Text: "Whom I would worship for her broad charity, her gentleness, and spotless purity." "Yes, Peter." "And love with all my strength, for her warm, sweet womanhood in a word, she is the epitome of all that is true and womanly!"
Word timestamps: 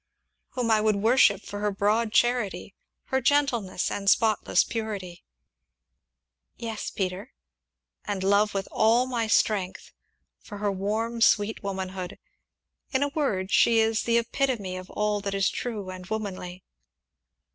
"Whom 0.53 0.71
I 0.71 0.81
would 0.81 0.95
worship 0.95 1.43
for 1.43 1.59
her 1.59 1.69
broad 1.69 2.11
charity, 2.11 2.73
her 3.09 3.21
gentleness, 3.21 3.91
and 3.91 4.09
spotless 4.09 4.63
purity." 4.63 5.23
"Yes, 6.57 6.89
Peter." 6.89 7.33
"And 8.05 8.23
love 8.23 8.55
with 8.55 8.67
all 8.71 9.05
my 9.05 9.27
strength, 9.27 9.93
for 10.39 10.57
her 10.57 10.71
warm, 10.71 11.21
sweet 11.21 11.61
womanhood 11.61 12.17
in 12.91 13.03
a 13.03 13.09
word, 13.09 13.51
she 13.51 13.77
is 13.77 14.01
the 14.01 14.17
epitome 14.17 14.75
of 14.75 14.89
all 14.89 15.21
that 15.21 15.35
is 15.35 15.51
true 15.51 15.91
and 15.91 16.03
womanly!" 16.07 16.63